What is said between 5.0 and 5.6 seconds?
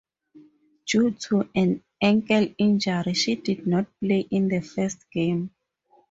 game.